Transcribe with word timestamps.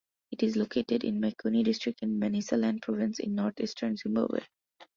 It 0.31 0.41
is 0.41 0.55
located 0.55 1.03
in 1.03 1.21
Makoni 1.21 1.63
District 1.63 2.01
in 2.01 2.19
Manicaland 2.19 2.81
Province, 2.81 3.19
in 3.19 3.35
northeastern 3.35 3.97
Zimbabwe. 3.97 4.39